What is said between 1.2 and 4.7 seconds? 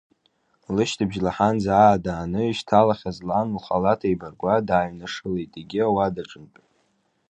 лаҳан, заа дааны ишьҭалахьаз лан, лхалаҭ еибаркуа,